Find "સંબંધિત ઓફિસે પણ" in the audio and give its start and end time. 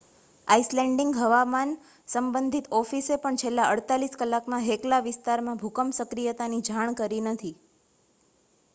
2.09-3.37